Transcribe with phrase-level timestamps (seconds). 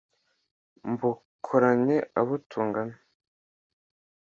[0.93, 2.95] mbakoranye abo tungana